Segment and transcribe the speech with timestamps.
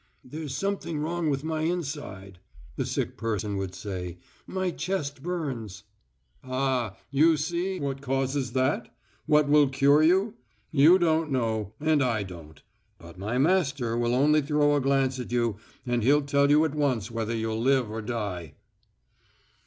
[0.25, 2.39] "There's something wrong with my inside..."
[2.75, 5.83] the sick person would say, "my chest burns...."
[6.43, 8.91] "Ah, you see what causes that?
[9.27, 10.33] What will cure you?
[10.71, 12.63] You don't know, and I don't.
[12.97, 16.73] But my master will only throw a glance at you and he'll tell you at
[16.73, 18.55] once whether you'll live or die."